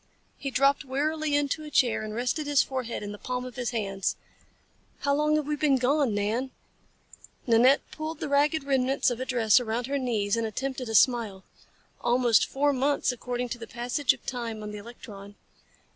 He 0.35 0.49
dropped 0.49 0.83
wearily 0.83 1.35
into 1.35 1.63
a 1.63 1.69
chair 1.69 2.01
and 2.01 2.15
rested 2.15 2.47
his 2.47 2.63
forehead 2.63 3.03
in 3.03 3.11
the 3.11 3.19
palms 3.19 3.45
of 3.45 3.55
his 3.55 3.69
hands. 3.69 4.15
"How 5.01 5.13
long 5.13 5.35
have 5.35 5.45
we 5.45 5.55
been 5.55 5.75
gone, 5.77 6.15
Nan?" 6.15 6.49
Nanette 7.45 7.81
pulled 7.91 8.19
the 8.19 8.27
ragged 8.27 8.63
remnants 8.63 9.11
of 9.11 9.19
a 9.19 9.25
dress 9.25 9.59
around 9.59 9.85
her 9.85 9.99
knees 9.99 10.35
and 10.35 10.47
attempted 10.47 10.89
a 10.89 10.95
smile. 10.95 11.43
"Almost 12.03 12.47
four 12.47 12.73
months, 12.73 13.11
according 13.11 13.49
to 13.49 13.59
the 13.59 13.67
passage 13.67 14.11
of 14.11 14.25
time 14.25 14.63
on 14.63 14.71
the 14.71 14.79
electron." 14.79 15.35